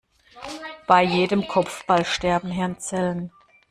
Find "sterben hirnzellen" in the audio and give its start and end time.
2.05-3.31